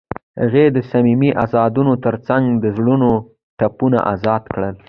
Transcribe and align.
هغې 0.41 0.65
د 0.75 0.77
صمیمي 0.91 1.31
اوازونو 1.43 1.93
ترڅنګ 2.05 2.43
د 2.63 2.65
زړونو 2.77 3.11
ټپونه 3.59 3.99
آرام 4.13 4.41
کړل. 4.53 4.75